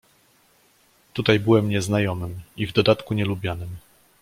"Tutaj 1.13 1.39
byłem 1.39 1.69
nieznajomym 1.69 2.39
i 2.57 2.67
w 2.67 2.73
dodatku 2.73 3.13
nielubianym." 3.13 3.69